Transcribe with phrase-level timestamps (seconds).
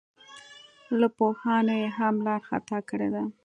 [0.99, 3.23] له پوهانو یې هم لار خطا کړې ده.